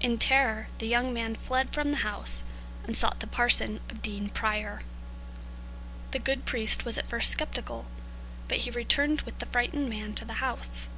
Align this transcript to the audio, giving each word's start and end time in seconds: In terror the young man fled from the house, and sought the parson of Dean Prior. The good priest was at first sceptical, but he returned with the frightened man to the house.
In 0.00 0.18
terror 0.18 0.68
the 0.76 0.86
young 0.86 1.14
man 1.14 1.34
fled 1.34 1.72
from 1.72 1.90
the 1.90 1.96
house, 2.04 2.44
and 2.84 2.94
sought 2.94 3.20
the 3.20 3.26
parson 3.26 3.80
of 3.88 4.02
Dean 4.02 4.28
Prior. 4.28 4.82
The 6.10 6.18
good 6.18 6.44
priest 6.44 6.84
was 6.84 6.98
at 6.98 7.08
first 7.08 7.38
sceptical, 7.38 7.86
but 8.48 8.58
he 8.58 8.70
returned 8.70 9.22
with 9.22 9.38
the 9.38 9.46
frightened 9.46 9.88
man 9.88 10.12
to 10.16 10.26
the 10.26 10.44
house. 10.44 10.88